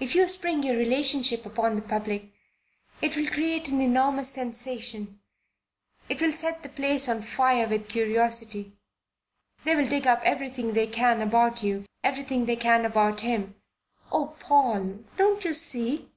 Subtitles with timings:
[0.00, 2.30] If you spring your relationship upon the public,
[3.02, 5.20] it will create an enormous sensation
[6.08, 8.72] it will set the place on fire with curiosity.
[9.64, 13.54] They'll dig up everything they can about you everything they can about him.
[14.10, 16.10] Oh, Paul, don't you see.